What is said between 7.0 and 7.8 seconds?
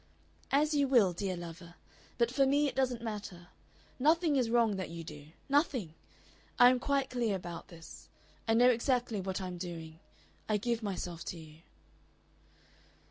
clear about